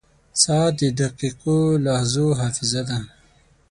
•ساعت 0.43 0.73
د 0.81 0.83
دقیقو 1.01 1.57
لحظو 1.85 2.25
حافظه 2.39 2.81
ده. 2.89 2.99